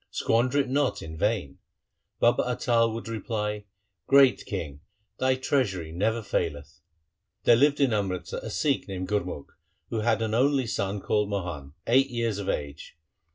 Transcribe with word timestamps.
Squander 0.09 0.57
it 0.57 0.67
not 0.67 1.03
in 1.03 1.15
vain.' 1.15 1.59
Baba 2.19 2.41
Atal 2.45 2.91
would 2.91 3.07
reply,' 3.07 3.65
Great 4.07 4.45
king, 4.47 4.79
thy 5.19 5.35
treasury 5.35 5.91
never 5.91 6.23
faileth.' 6.23 6.81
There 7.43 7.55
lived 7.55 7.79
in 7.79 7.93
Amritsar 7.93 8.39
a 8.41 8.49
Sikh 8.49 8.87
named 8.87 9.07
Gurumukh 9.09 9.55
who 9.91 9.99
had 9.99 10.23
an 10.23 10.33
only 10.33 10.65
son 10.65 11.01
called 11.01 11.29
Mohan, 11.29 11.73
eight 11.85 12.09
years 12.09 12.39
of 12.39 12.49
age. 12.49 12.97